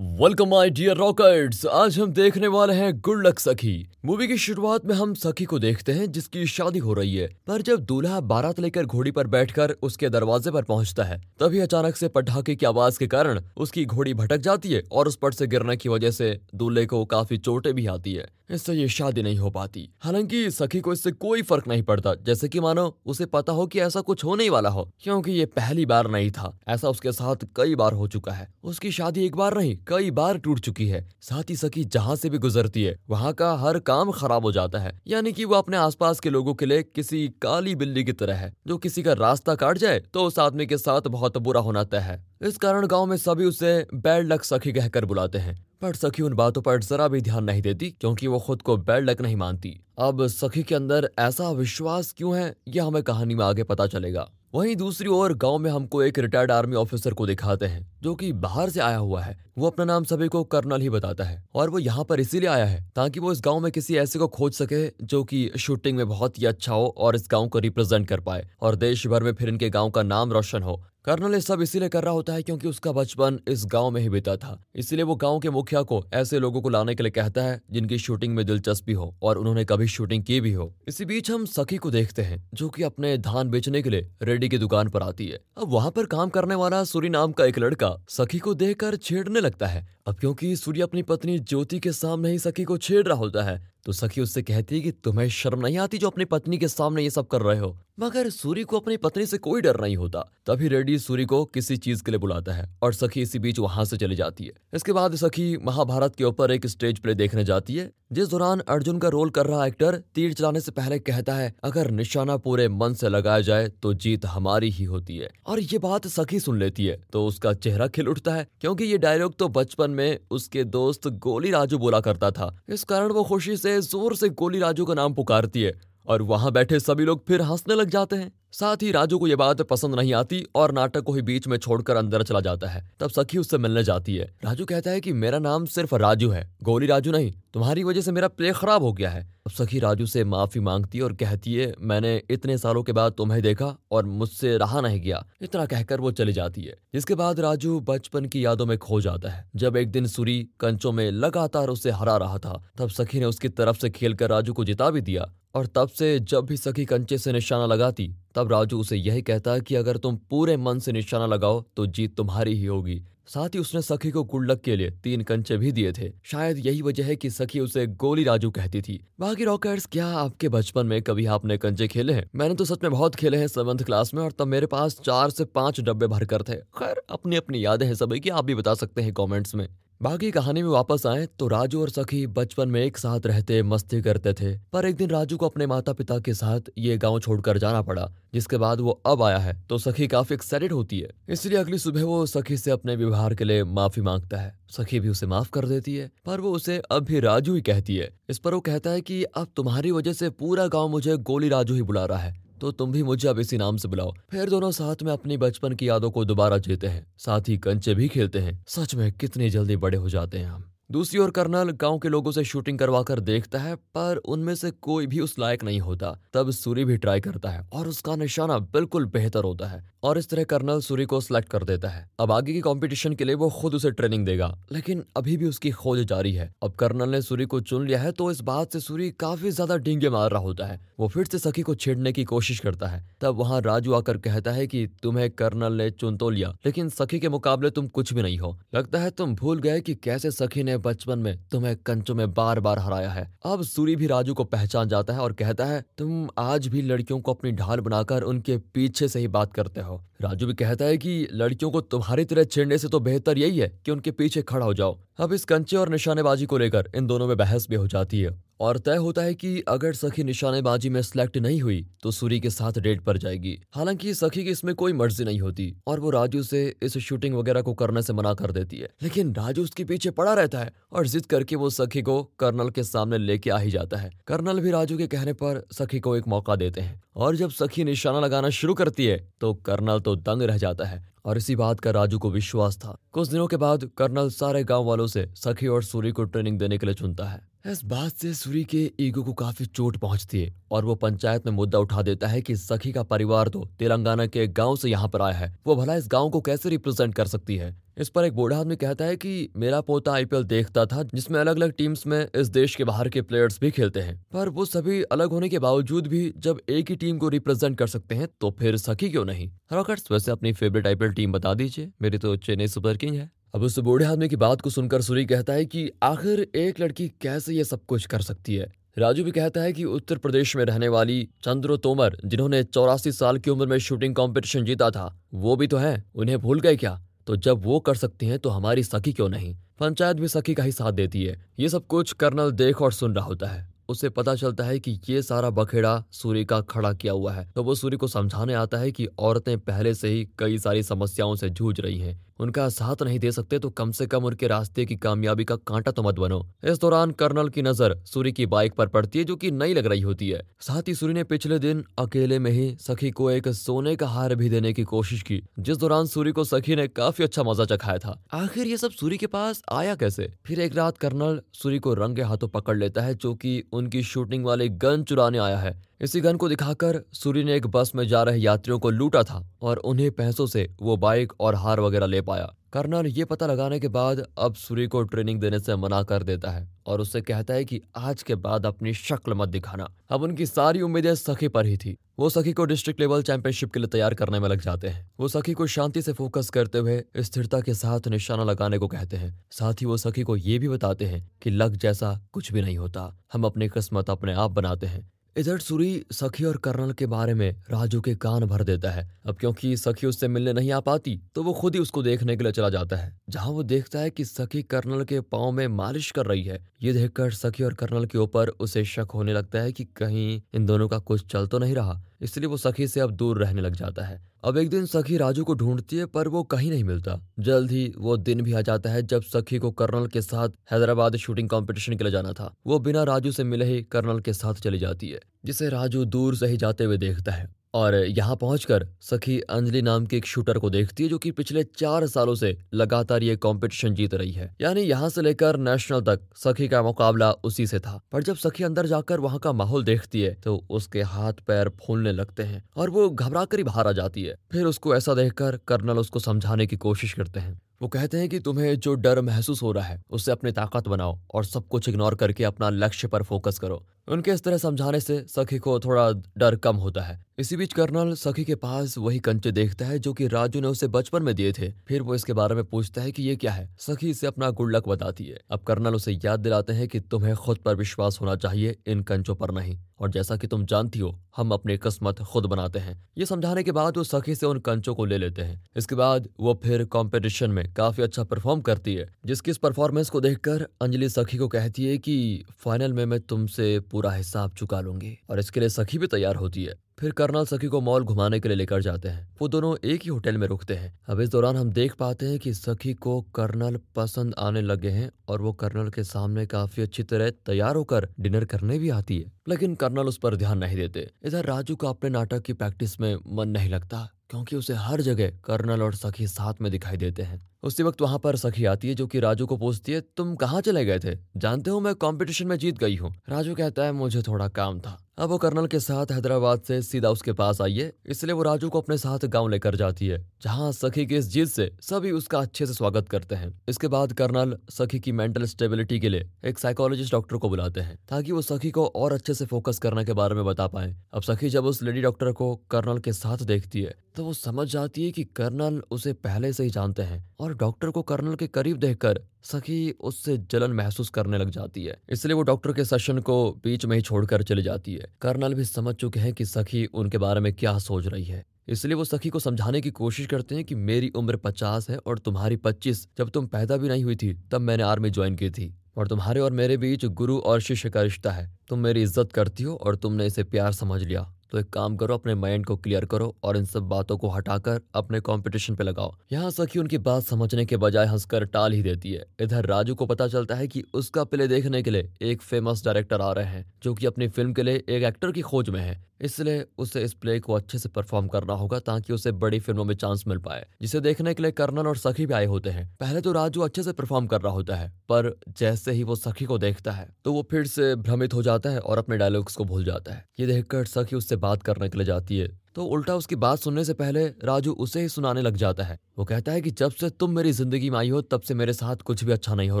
[0.00, 4.84] Welcome my dear rockets आज हम देखने वाले हैं गुड लक सखी। मूवी की शुरुआत
[4.86, 8.60] में हम सखी को देखते हैं, जिसकी शादी हो रही है। पर जब दूल्हा बारात
[8.60, 12.98] लेकर घोड़ी पर बैठकर उसके दरवाजे पर पहुँचता है, तभी अचानक से पटाखे की आवाज़
[12.98, 16.40] के कारण उसकी घोड़ी भटक जाती है और उस पर से गिरने की वजह से
[16.54, 20.80] दूल्हे को काफ़ी चोटें भी आती है। इससे ये शादी नहीं हो पाती। हालाँकि सखी
[20.80, 24.24] को इससे कोई फ़र्क नहीं पड़ता, जैसे कि मानो उसे पता हो कि ऐसा कुछ
[24.24, 28.06] होने वाला हो, क्योंकि ये पहली बार नहीं था। ऐसा उसके साथ कई बार हो
[28.08, 31.84] चुका है। उसकी शादी एक बार नहीं, कई बार टूट चुकी है। साथ ही सखी
[31.86, 35.44] जहाँ से भी गुजरती है, वहाँ का हर काम खराब हो जाता है। यानी कि
[35.44, 39.02] वो अपने आसपास के लोगों के लिए किसी काली बिल्ली की तरह है, जो किसी
[39.02, 42.56] का रास्ता काट जाए तो उस आदमी के साथ बहुत बुरा होना तय है। इस
[42.56, 46.62] कारण गाँव में सभी उसे बैड लक सखी कहकर बुलाते हैं। पर सखी उन बातों
[46.62, 50.26] पर जरा भी ध्यान नहीं देती, क्योंकि वो खुद को बैड लक नहीं मानती। अब
[50.26, 54.76] सखी के अंदर ऐसा विश्वास क्यों है, यह हमें कहानी में आगे पता चलेगा। वहीं
[54.76, 58.70] दूसरी ओर, गाँव में हमको एक रिटायर्ड आर्मी ऑफिसर को दिखाते हैं, जो कि बाहर
[58.70, 61.78] से आया हुआ है। वो अपना नाम सभी को कर्नल ही बताता है, और वो
[61.78, 65.06] यहाँ पर इसीलिए आया है, ताकि वो इस गाँव में किसी ऐसे को खोज सके,
[65.06, 68.48] जो कि शूटिंग में बहुत ही अच्छा हो, और इस गाँव को रिप्रेजेंट कर पाए,
[68.60, 71.88] और देश भर में फिर इनके गाँव का नाम रोशन हो। कर्नल ये सब इसीलिए
[71.88, 75.14] कर रहा होता है क्योंकि उसका बचपन इस गाँव में ही बीता था। इसलिए वो
[75.16, 78.46] गाँव के मुखिया को ऐसे लोगों को लाने के लिए कहता है, जिनकी शूटिंग में
[78.46, 82.22] दिलचस्पी हो और उन्होंने कभी शूटिंग की भी हो। इसी बीच हम सखी को देखते
[82.22, 85.68] हैं, जो कि अपने धान बेचने के लिए रेडी की दुकान पर आती है। अब
[85.68, 89.66] वहाँ पर काम करने वाला सूरी नाम का एक लड़का सखी को देख छेड़ने लगता
[89.66, 93.42] है। अब क्योंकि सूर्य अपनी पत्नी ज्योति के सामने ही सखी को छेड़ रहा होता
[93.42, 96.68] है तो सखी उससे कहती है कि तुम्हें शर्म नहीं आती जो अपनी पत्नी के
[96.68, 97.76] सामने ये सब कर रहे हो?
[97.98, 101.76] मगर सूरी को अपनी पत्नी से कोई डर नहीं होता। तभी रेड्डी सूरी को किसी
[101.76, 104.92] चीज़ के लिए बुलाता है और सखी इसी बीच वहाँ से चली जाती है। इसके
[104.92, 109.08] बाद सखी महाभारत के ऊपर एक स्टेज प्ले देखने जाती है, जिस दौरान अर्जुन का
[109.08, 113.08] रोल कर रहा एक्टर तीर चलाने से पहले कहता है, अगर निशाना पूरे मन से
[113.08, 116.96] लगाया जाए तो जीत हमारी ही होती है। और ये बात सखी सुन लेती है
[117.12, 121.50] तो उसका चेहरा खिल उठता है, क्योंकि ये डायलॉग तो बचपन में उसके दोस्त गोली
[121.50, 125.14] राजू बोला करता था। इस कारण वो खुशी से ज़ोर से गोली राजू का नाम
[125.14, 125.72] पुकारती है।
[126.08, 129.36] और वहाँ बैठे सभी लोग फिर हंसने लग जाते हैं। साथ ही राजू को यह
[129.36, 132.90] बात पसंद नहीं आती और नाटक को ही बीच में छोड़कर अंदर चला जाता है।
[133.00, 136.56] तब सखी उससे मिलने जाती है। राजू कहता है कि मेरा नाम सिर्फ़ राजू है,
[136.62, 140.06] गोली राजू नहीं, तुम्हारी वजह से मेरा प्ले खराब हो गया है। अब सखी राजू
[140.06, 144.56] से माफ़ी मांगती और कहती है, मैंने इतने सालों के बाद तुम्हें देखा और मुझसे
[144.56, 148.66] रहा नहीं गया। इतना कहकर वो चली जाती है, जिसके बाद राजू बचपन की यादों
[148.66, 152.70] में खो जाता है। जब एक दिन सूरी कंचों में लगातार उसे हरा रहा था,
[152.78, 156.18] तब सखी ने उसकी तरफ़ से खेलकर राजू को जिता भी दिया और तब से
[156.20, 159.96] जब भी सखी कंचे से निशाना लगाती तब राजू उसे यही कहता है कि अगर
[159.96, 164.10] तुम पूरे मन से निशाना लगाओ तो जीत तुम्हारी ही होगी। साथ ही उसने सखी
[164.10, 167.60] को गुल्लक के लिए तीन कंचे भी दिए थे। शायद यही वजह है कि सखी
[167.60, 172.12] उसे गोली राजू कहती थी। बाकी रॉकेट्स क्या आपके बचपन में कभी आपने कंचे खेले
[172.12, 172.28] हैं?
[172.34, 175.30] मैंने तो सच में बहुत खेले हैं सेवंथ क्लास में और तब मेरे पास चार
[175.30, 178.74] से पाँच डब्बे भरकर थे। खैर अपनी अपनी यादें हैं सभी की आप भी बता
[178.74, 179.68] सकते हैं कॉमेंट्स में?
[180.00, 184.00] बाकी कहानी में वापस आए तो राजू और सखी बचपन में एक साथ रहते, मस्ती
[184.02, 187.58] करते थे। पर एक दिन राजू को अपने माता पिता के साथ ये गाँव छोड़कर
[187.58, 191.58] जाना पड़ा, जिसके बाद वो अब आया है तो सखी काफ़ी एक्साइटेड होती है। इसलिए
[191.58, 195.26] अगली सुबह वो सखी से अपने व्यवहार के लिए माफ़ी माँगता है। सखी भी उसे
[195.26, 198.54] माफ़ कर देती है, पर वो उसे अब भी राजू ही कहती है। इस पर
[198.54, 202.04] वो कहता है कि अब तुम्हारी वजह से पूरा गाँव मुझे गोली राजू ही बुला
[202.04, 205.12] रहा है। तो तुम भी मुझे अब इसी नाम से बुलाओ। फिर दोनों साथ में
[205.12, 208.94] अपनी बचपन की यादों को दोबारा जीते हैं। साथ ही कंचे भी खेलते हैं। सच
[208.94, 212.42] में कितनी जल्दी बड़े हो जाते हैं हम। दूसरी ओर कर्नल गाँव के लोगों से
[212.44, 216.84] शूटिंग करवाकर देखता है, पर उनमें से कोई भी उस लायक नहीं होता। तब सूरी
[216.84, 220.80] भी ट्राई करता है और उसका निशाना बिल्कुल बेहतर होता है और इस तरह कर्नल
[220.80, 223.90] सूरी को सिलेक्ट कर देता है। अब आगे की कंपटीशन के लिए वो खुद उसे
[223.90, 227.86] ट्रेनिंग देगा, लेकिन अभी भी उसकी खोज जारी है। अब कर्नल ने सूरी को चुन
[227.86, 231.08] लिया है तो इस बात से सूरी काफ़ी ज़्यादा डींगे मार रहा होता है। वो
[231.08, 234.66] फिर से सखी को छेड़ने की कोशिश करता है। तब वहाँ राजू आकर कहता है
[234.66, 238.38] की, तुम्हें कर्नल ने चुन तो लिया, लेकिन सखी के मुकाबले तुम कुछ भी नहीं
[238.38, 242.34] हो। लगता है तुम भूल गए की कैसे सखी ने बचपन में तुम्हें कंचों में
[242.34, 245.84] बार बार हराया है। अब सूरी भी राजू को पहचान जाता है और कहता है,
[245.98, 250.04] तुम आज भी लड़कियों को अपनी ढाल बनाकर उनके पीछे से ही बात करते हो।
[250.20, 253.80] राजू भी कहता है कि, लड़कियों को तुम्हारी तरह छेड़ने से तो बेहतर यही है
[253.84, 257.26] कि उनके पीछे खड़ा हो जाओ। अब इस कंचे और निशानेबाजी को लेकर इन दोनों
[257.26, 261.00] में बहस भी हो जाती है। और तय होता है कि अगर सखी निशानेबाजी में
[261.02, 264.92] सिलेक्ट नहीं हुई तो सूरी के साथ डेट पर जाएगी। हालाँकि सखी की इसमें कोई
[264.92, 268.52] मर्ज़ी नहीं होती और वो राजू से इस शूटिंग वगैरह को करने से मना कर
[268.52, 272.22] देती है। लेकिन राजू उसके पीछे पड़ा रहता है और जिद करके वो सखी को
[272.38, 276.00] कर्नल के सामने लेके आ ही जाता है। कर्नल भी राजू के कहने पर सखी
[276.00, 280.00] को एक मौका देते हैं और जब सखी निशाना लगाना शुरू करती है तो कर्नल
[280.00, 283.46] तो दंग रह जाता है। और इसी बात का राजू को विश्वास था। कुछ दिनों
[283.46, 286.94] के बाद कर्नल सारे गाँव वालों से सखी और सूरी को ट्रेनिंग देने के लिए
[286.94, 290.94] चुनता है। इस बात से सूरी के ईगो को काफ़ी चोट पहुँचती है और वो
[290.94, 294.90] पंचायत में मुद्दा उठा देता है कि सखी का परिवार तो तेलंगाना के गाँव से
[294.90, 297.74] यहाँ पर आया है। वो भला इस गाँव को कैसे रिप्रेजेंट कर सकती है?
[297.98, 301.56] इस पर एक बूढ़ा आदमी कहता है कि मेरा पोता आईपीएल देखता था, जिसमें अलग
[301.56, 305.02] अलग टीम्स में इस देश के बाहर के प्लेयर्स भी खेलते हैं। पर वो सभी
[305.02, 308.50] अलग होने के बावजूद भी जब एक ही टीम को रिप्रेजेंट कर सकते हैं तो
[308.50, 309.50] फिर सखी क्यों नहीं?
[309.72, 313.62] रॉकेट्स, वैसे अपनी फेवरेट आईपीएल टीम बता दीजिए। मेरी तो चेन्नई सुपर किंग है। अब
[313.62, 317.54] उस बूढ़े आदमी की बात को सुनकर सूरी कहता है कि आखिर एक लड़की कैसे
[317.54, 318.72] ये सब कुछ कर सकती है?
[318.98, 323.38] राजू भी कहता है कि उत्तर प्रदेश में रहने वाली चंद्रो तोमर, जिन्होंने चौरासी साल
[323.38, 327.02] की उम्र में शूटिंग कंपटीशन जीता था, वो भी तो हैं, उन्हें भूल गए क्या?
[327.26, 329.56] तो जब वो कर सकती हैं तो हमारी सखी क्यों नहीं?
[329.80, 333.14] पंचायत भी सखी का ही साथ देती है। ये सब कुछ कर्नल देख और सुन
[333.14, 337.12] रहा होता है। उसे पता चलता है कि ये सारा बखेड़ा सूर्य का खड़ा किया
[337.12, 340.58] हुआ है। तो वो सूर्य को समझाने आता है कि औरतें पहले से ही कई
[340.58, 344.24] सारी समस्याओं से जूझ रही हैं। उनका साथ नहीं दे सकते तो कम से कम
[344.24, 348.32] उनके रास्ते की कामयाबी का कांटा तो मत बनो। इस दौरान कर्नल की नज़र सूर्य
[348.32, 351.14] की बाइक पर पड़ती है, जो कि नई लग रही होती है। साथ ही सूर्य
[351.14, 354.84] ने पिछले दिन अकेले में ही सखी को एक सोने का हार भी देने की
[354.84, 358.76] कोशिश की, जिस दौरान सूर्य को सखी ने काफ़ी अच्छा मज़ा चखाया था। आखिर ये
[358.76, 360.32] सब सूर्य के पास आया कैसे?
[360.46, 364.44] फिर एक रात कर्नल सूर्य को रंगे हाथों पकड़ लेता है, जो की उनकी शूटिंग
[364.44, 368.22] वाले गन चुराने आया है। इसी गन को दिखाकर सूर्य ने एक बस में जा
[368.22, 372.20] रहे यात्रियों को लूटा था और उन्हें पैसों से वो बाइक और हार वगैरह ले
[372.22, 376.22] पाया। कर्नल, ये पता लगाने के बाद अब सूर्य को ट्रेनिंग देने से मना कर
[376.22, 380.22] देता है और उससे कहता है कि आज के बाद अपनी शक्ल मत दिखाना। अब
[380.22, 383.88] उनकी सारी उम्मीदें सखी पर ही थी। वो सखी को डिस्ट्रिक्ट लेवल चैंपियनशिप के लिए
[383.88, 387.60] तैयार करने में लग जाते हैं। वो सखी को शांति से फोकस करते हुए स्थिरता
[387.60, 391.04] के साथ निशाना लगाने को कहते हैं। साथ ही वो सखी को ये भी बताते
[391.04, 395.12] हैं कि लक जैसा कुछ भी नहीं होता। हम अपनी किस्मत अपने आप बनाते हैं।
[395.38, 399.36] इधर सूरी सखी और कर्नल के बारे में राजू के कान भर देता है। अब
[399.36, 402.52] क्योंकि सखी उससे मिलने नहीं आ पाती तो वो खुद ही उसको देखने के लिए
[402.52, 406.26] चला जाता है, जहाँ वो देखता है कि सखी कर्नल के पाँव में मालिश कर
[406.26, 409.84] रही है। ये देखकर सखी और कर्नल के ऊपर उसे शक होने लगता है कि
[409.96, 413.38] कहीं इन दोनों का कुछ चल तो नहीं रहा। इसलिए वो सखी से अब दूर
[413.38, 416.70] रहने लग जाता है। अब एक दिन सखी राजू को ढूंढती है, पर वो कहीं
[416.70, 420.22] नहीं मिलता। जल्द ही वो दिन भी आ जाता है जब सखी को कर्नल के
[420.22, 424.20] साथ हैदराबाद शूटिंग कंपटीशन के लिए जाना था। वो बिना राजू से मिले ही कर्नल
[424.20, 427.94] के साथ चली जाती है, जिसे राजू दूर से ही जाते हुए देखता है। और
[427.94, 432.06] यहाँ पहुंचकर सखी अंजलि नाम के एक शूटर को देखती है, जो कि पिछले चार
[432.06, 436.68] सालों से लगातार ये कंपटीशन जीत रही है। यानी यहाँ से लेकर नेशनल तक सखी
[436.68, 440.34] का मुकाबला उसी से था। पर जब सखी अंदर जाकर वहाँ का माहौल देखती है
[440.34, 444.22] तो उसके हाथ पैर फूलने लगते हैं और वो घबरा कर ही बाहर आ जाती
[444.22, 448.28] है। फिर उसको ऐसा देखकर कर्नल उसको समझाने की कोशिश करते हैं। वो कहते हैं
[448.28, 451.88] कि तुम्हें जो डर महसूस हो रहा है, उससे अपनी ताकत बनाओ और सब कुछ
[451.88, 456.12] इग्नोर करके अपना लक्ष्य पर फोकस करो। उनके इस तरह समझाने से सखी को थोड़ा
[456.38, 460.12] डर कम होता है। इसी बीच कर्नल सखी के पास वही कंचे देखता है जो
[460.12, 463.12] कि राजू ने उसे बचपन में दिए थे। फिर वो इसके बारे में पूछता है
[463.12, 463.76] कि ये क्या है?
[463.80, 467.36] सखी इसे अपना गुड लक बताती है। अब कर्नल उसे याद दिलाते हैं कि तुम्हें
[467.36, 471.20] खुद पर विश्वास होना चाहिए, इन कंचों पर नहीं। और जैसा कि तुम जानती हो,
[471.36, 474.94] हम अपनी किस्मत खुद बनाते हैं। ये समझाने के बाद वो सखी से उन कंचों
[474.94, 479.08] को ले लेते हैं। इसके बाद वो फिर कॉम्पिटिशन में काफ़ी अच्छा परफॉर्म करती है,
[479.26, 483.80] जिसकी इस परफॉर्मेंस को देखकर अंजलि सखी को कहती है कि फाइनल में मैं तुमसे
[483.98, 487.66] पूरा हिसाब चुका लूँगी। और इसके लिए सखी भी तैयार होती है। फिर कर्नल सखी
[487.66, 490.74] को मॉल घुमाने के लिए लेकर जाते हैं। वो दोनों एक ही होटल में रुकते
[490.74, 494.88] हैं। अब इस दौरान हम देख पाते हैं कि सखी को कर्नल पसंद आने लगे
[494.88, 499.18] हैं और वो कर्नल के सामने काफ़ी अच्छी तरह तैयार होकर डिनर करने भी आती
[499.18, 503.00] है। लेकिन कर्नल उस पर ध्यान नहीं देते। इधर राजू का अपने नाटक की प्रैक्टिस
[503.00, 507.22] में मन नहीं लगता। क्योंकि उसे हर जगह कर्नल और सखी साथ में दिखाई देते
[507.22, 510.36] हैं। उसी वक्त वहाँ पर सखी आती है जो कि राजू को पूछती है, तुम
[510.36, 511.18] कहाँ चले गए थे?
[511.36, 513.14] जानते हो मैं कंपटीशन में जीत गई हूँ?
[513.28, 517.08] राजू कहता है, मुझे थोड़ा काम था। अब वो कर्नल के साथ हैदराबाद से सीधा
[517.10, 520.70] उसके पास आई है, इसलिए वो राजू को अपने साथ गाँव लेकर जाती है, जहाँ
[520.72, 524.56] सखी की इस जीत से सभी उसका अच्छे से स्वागत करते हैं। इसके बाद कर्नल
[524.70, 528.70] सखी की मेंटल स्टेबिलिटी के लिए एक साइकोलॉजिस्ट डॉक्टर को बुलाते हैं, ताकि वो सखी
[528.70, 531.82] को और अच्छे से फोकस करने के बारे में बता पाए। अब सखी जब उस
[531.82, 535.82] लेडी डॉक्टर को कर्नल के साथ देखती है तो वो समझ जाती है कि कर्नल
[535.90, 539.20] उसे पहले से ही जानते हैं, और डॉक्टर को कर्नल के करीब देखकर
[539.52, 543.84] सखी उससे जलन महसूस करने लग जाती है। इसलिए वो डॉक्टर के सेशन को बीच
[543.86, 547.40] में ही छोड़कर चली जाती है। कर्नल भी समझ चुके हैं कि सखी उनके बारे
[547.40, 550.74] में क्या सोच रही है। इसलिए वो सखी को समझाने की कोशिश करते हैं कि
[550.74, 554.60] मेरी उम्र पचास है और तुम्हारी पच्चीस। जब तुम पैदा भी नहीं हुई थी, तब
[554.60, 558.30] मैंने आर्मी ज्वाइन की थी। और तुम्हारे और मेरे बीच गुरु और शिष्य का रिश्ता
[558.30, 561.96] है। तुम मेरी इज़्ज़त करती हो और तुमने इसे प्यार समझ लिया। तो एक काम
[561.96, 565.84] करो, अपने माइंड को क्लियर करो और इन सब बातों को हटाकर अपने कंपटीशन पे
[565.84, 569.94] लगाओ। यहाँ सखी, उनकी बात समझने के बजाय हंसकर टाल ही देती है। इधर राजू
[569.94, 573.46] को पता चलता है कि उसका प्ले देखने के लिए एक फ़ेमस डायरेक्टर आ रहे
[573.46, 577.02] हैं, जो कि अपनी फ़िल्म के लिए एक एक्टर की खोज में है। इसलिए उसे
[577.02, 580.38] इस प्ले को अच्छे से परफॉर्म करना होगा ताकि उसे बड़ी फ़िल्मों में चांस मिल
[580.38, 583.60] पाए, जिसे देखने के लिए कर्नल और सखी भी आए होते हैं। पहले तो राजू
[583.60, 587.08] अच्छे से परफॉर्म कर रहा होता है, पर जैसे ही वो सखी को देखता है
[587.24, 590.24] तो वो फिर से भ्रमित हो जाता है और अपने डायलॉग्स को भूल जाता है।
[590.40, 593.84] ये देखकर सखी उससे बात करने के लिए जाती है। तो उल्टा उसकी बात सुनने
[593.84, 597.10] से पहले राजू उसे ही सुनाने लग जाता है। वो कहता है कि जब से
[597.10, 599.80] तुम मेरी ज़िंदगी में आई हो, तब से मेरे साथ कुछ भी अच्छा नहीं हो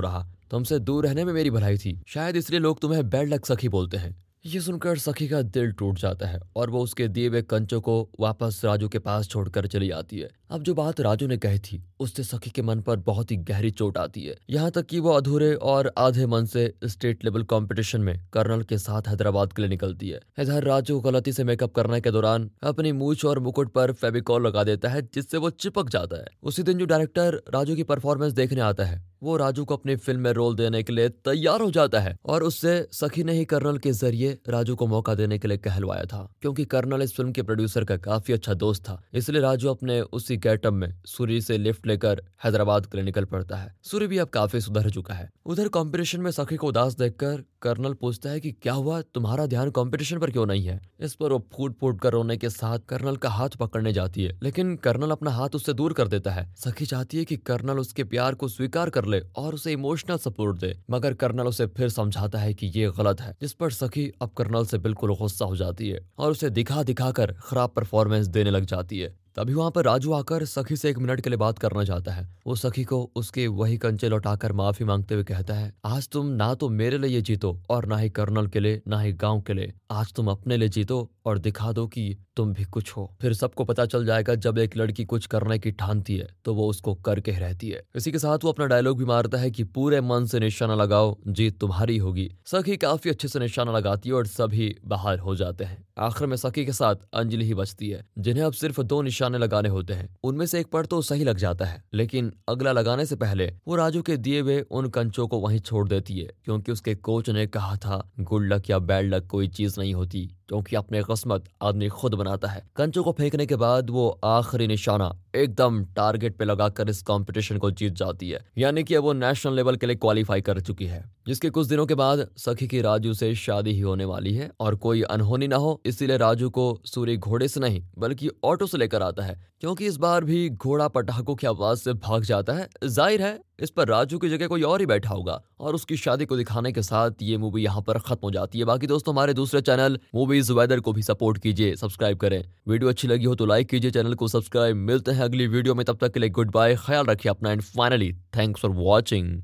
[0.00, 3.68] रहा। तुमसे दूर रहने में मेरी भलाई थी। शायद इसलिए लोग तुम्हें बैड लक सखी
[3.68, 7.40] बोलते हैं। ये सुनकर सखी का दिल टूट जाता है और वो उसके दिए हुए
[7.42, 11.36] कंचों को वापस राजू के पास छोड़कर चली आती है। अब जो बात राजू ने
[11.36, 14.86] कही थी, उससे सखी के मन पर बहुत ही गहरी चोट आती है। यहाँ तक
[14.86, 19.52] कि वो अधूरे और आधे मन से स्टेट लेवल कंपटीशन में कर्नल के साथ हैदराबाद
[19.52, 23.38] के लिए निकलती है। इधर राजू गलती से मेकअप करने के दौरान अपनी मूछ और
[23.38, 27.42] मुकुट पर फेबिकॉल लगा देता है, जिससे वो चिपक जाता है। उसी दिन जो डायरेक्टर
[27.54, 30.92] राजू की परफॉर्मेंस देखने आता है, वो राजू को अपनी फ़िल्म में रोल देने के
[30.92, 34.86] लिए तैयार हो जाता है और उससे सखी ने ही कर्नल के ज़रिए राजू को
[34.86, 38.54] मौका देने के लिए कहलवाया था, क्योंकि कर्नल इस फ़िल्म के प्रोड्यूसर का काफ़ी अच्छा
[38.54, 43.04] दोस्त था। इसलिए राजू अपने उसी गेटअप में सूर्य से लिफ्ट लेकर हैदराबाद के लिए
[43.04, 46.66] निकल पड़ता है। सूर्य भी अब काफ़ी सुधर चुका है। उधर कॉम्पिटिशन में सखी को
[46.66, 49.00] उदास देखकर कर्नल पूछता है कि क्या हुआ?
[49.04, 50.80] तुम्हारा ध्यान कंपटीशन पर क्यों नहीं है?
[51.00, 54.38] इस पर वो फूट फूट कर रोने के साथ कर्नल का हाथ पकड़ने जाती है,
[54.42, 58.04] लेकिन कर्नल अपना हाथ उससे दूर कर देता है। सखी चाहती है कि कर्नल उसके
[58.04, 62.38] प्यार को स्वीकार कर ले और उसे इमोशनल सपोर्ट दे, मगर कर्नल उसे फिर समझाता
[62.38, 65.88] है कि ये गलत है, जिस पर सखी अब कर्नल से बिल्कुल गुस्सा हो जाती
[65.88, 69.84] है और उसे दिखा दिखा कर खराब परफॉर्मेंस देने लग जाती है। तभी वहाँ पर
[69.84, 73.02] राजू आकर सखी से एक मिनट के लिए बात करना चाहता है। वो सखी को
[73.16, 77.20] उसके वही कंचे लौटाकर माफ़ी मांगते हुए कहता है, आज तुम ना तो मेरे लिए
[77.22, 80.56] जीतो और ना ही कर्नल के लिए, ना ही गाँव के लिए। आज तुम अपने
[80.56, 84.34] लिए जीतो और दिखा दो कि तुम भी कुछ हो। फिर सबको पता चल जाएगा
[84.36, 88.12] जब एक लड़की कुछ करने की ठानती है तो वो उसको करके रहती है। इसी
[88.12, 91.58] के साथ वो अपना डायलॉग भी मारता है कि पूरे मन से निशाना लगाओ, जीत
[91.60, 95.86] तुम्हारी होगी। सखी काफ़ी अच्छे से निशाना लगाती है और सभी बाहर हो जाते हैं।
[95.98, 99.68] आखिर में सखी के साथ अंजलि ही बचती है, जिन्हें अब सिर्फ़ दो निशाने लगाने
[99.68, 103.16] होते हैं। उनमें से एक पर तो सही लग जाता है, लेकिन अगला लगाने से
[103.16, 106.94] पहले वो राजू के दिए हुए उन कंचों को वहीं छोड़ देती है, क्योंकि उसके
[106.94, 111.02] कोच ने कहा था, गुड लक या बैड लक, कोई चीज़ नहीं होती। क्योंकि अपने
[111.02, 116.36] किस्मत आदमी खुद बनाता है। कंचों को फेंकने के बाद वो आखिरी निशाना एकदम टारगेट
[116.36, 119.86] पे लगाकर इस कंपटीशन को जीत जाती है। यानी कि अब वो नेशनल लेवल के
[119.86, 123.70] लिए क्वालिफाई कर चुकी है। जिसके कुछ दिनों के बाद सखी की राजू से शादी
[123.70, 127.60] ही होने वाली है और कोई अनहोनी ना हो, इसीलिए राजू को सूर्य घोड़े से
[127.60, 131.78] नहीं, बल्कि ऑटो से लेकर आता है। क्योंकि इस बार भी घोड़ा पटाखों की आवाज़
[131.78, 135.10] से भाग जाता है। ज़ाहिर है, इस पर राजू की जगह कोई और ही बैठा
[135.10, 138.58] होगा। और उसकी शादी को दिखाने के साथ ये मूवी यहाँ पर खत्म हो जाती
[138.58, 139.98] है। बाकी दोस्तों, हमारे दूसरे चैनल
[140.38, 143.90] मूवीज़ वेदर को भी सपोर्ट कीजिए सब्सक्राइब करें। वीडियो अच्छी लगी हो तो लाइक कीजिए
[143.90, 147.06] चैनल को सब्सक्राइब मिलते हैं अगली वीडियो में, तब तक के लिए गुड बाय ख्याल
[147.06, 149.40] रखिए अपना and finally thanks for watching